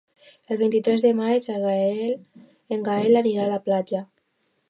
El 0.53 0.57
vint-i-tres 0.61 1.03
de 1.07 1.11
maig 1.19 1.49
en 2.77 2.81
Gaël 2.89 3.21
anirà 3.23 3.45
a 3.47 3.53
la 3.55 3.63
platja. 3.69 4.05